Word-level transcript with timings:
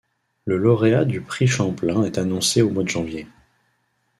Le 0.45 0.57
lauréat 0.57 1.05
du 1.05 1.21
Prix 1.21 1.45
Champlain 1.45 2.03
est 2.05 2.17
annoncé 2.17 2.63
au 2.63 2.71
mois 2.71 2.81
de 2.81 2.89
janvier. 2.89 3.27